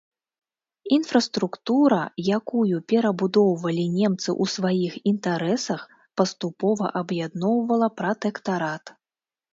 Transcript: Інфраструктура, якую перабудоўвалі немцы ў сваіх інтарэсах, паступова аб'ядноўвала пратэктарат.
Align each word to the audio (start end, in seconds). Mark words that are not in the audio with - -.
Інфраструктура, 0.95 1.99
якую 2.37 2.77
перабудоўвалі 2.93 3.85
немцы 3.99 4.27
ў 4.41 4.55
сваіх 4.55 4.93
інтарэсах, 5.11 5.81
паступова 6.23 6.85
аб'ядноўвала 7.03 7.95
пратэктарат. 8.03 8.85